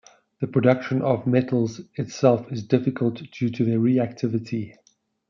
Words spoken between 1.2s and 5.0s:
the metals itself is difficult due to their reactivity.